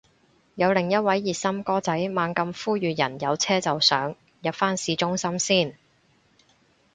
[0.55, 5.77] 有另一位熱心哥仔猛咁呼籲人有車就上，入返市中心先